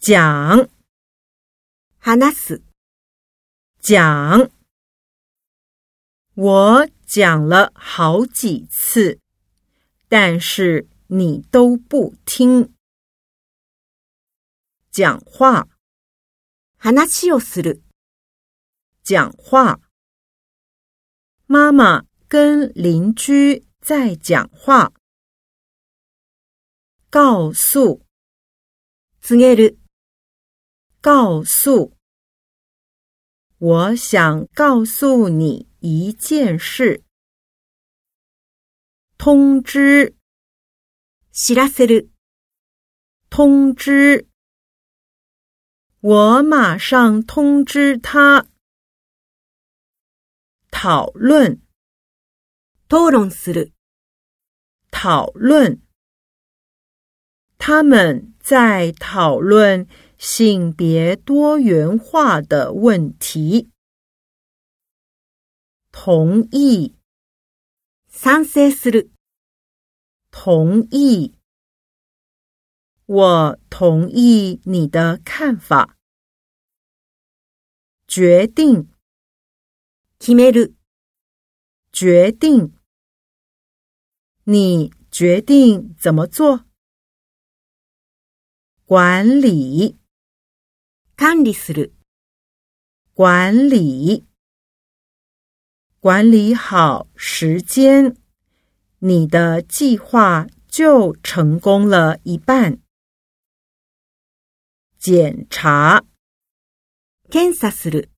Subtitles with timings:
[0.00, 0.69] 讲
[1.99, 2.63] 話す、
[3.79, 4.49] 讲，
[6.33, 9.19] 我讲了好几次，
[10.09, 12.73] 但是你都不听。
[14.91, 15.67] 讲话，
[16.77, 16.91] 話
[17.31, 17.81] をする、
[19.03, 19.79] 讲话。
[21.45, 24.93] 妈妈跟邻居在讲话。
[27.09, 28.05] 告诉，
[29.21, 29.77] 告げる、
[31.00, 31.96] 告诉。
[33.58, 37.02] 我想告诉你一件事。
[39.16, 40.14] 通知，
[41.32, 42.10] 知らせる、
[43.30, 44.28] 通知。
[46.00, 48.46] 我马上通知他。
[50.70, 51.62] 讨论，
[52.88, 53.72] 討論する、
[54.90, 55.80] 讨论。
[57.58, 59.88] 他们在讨论
[60.20, 63.70] 性别多元化的问题。
[65.90, 66.94] 同意，
[68.08, 69.10] 賛成する、
[70.30, 71.34] 同意。
[73.06, 75.96] 我同意你的看法。
[78.06, 78.88] 决定，
[80.18, 80.74] 決める、
[81.92, 82.72] 决定。
[84.44, 86.64] 你决定怎么做？
[88.84, 89.96] 管理，
[91.20, 91.92] 管理する、
[93.14, 94.26] 管理，
[96.00, 98.16] 管理好时间，
[98.98, 102.78] 你的计划就成功了一半。
[104.98, 106.04] 检查，
[107.30, 108.08] 検査する、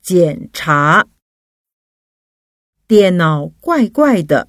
[0.00, 1.06] 检查，
[2.86, 4.48] 电脑怪怪的，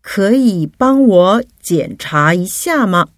[0.00, 3.12] 可以帮我检查一下吗？